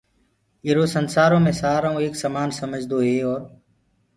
ايرو 0.65 0.85
سنسآرو 0.95 1.37
مي 1.45 1.53
سآرآئو 1.61 2.01
ايڪ 2.03 2.13
سمآن 2.23 2.49
سمجدوئي 2.59 3.15
اور 3.25 3.41